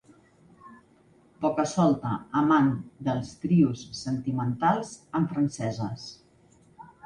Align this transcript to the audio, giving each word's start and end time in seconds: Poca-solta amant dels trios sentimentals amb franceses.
Poca-solta 1.45 2.13
amant 2.41 2.73
dels 3.09 3.35
trios 3.45 3.85
sentimentals 4.01 4.99
amb 5.21 5.33
franceses. 5.37 6.11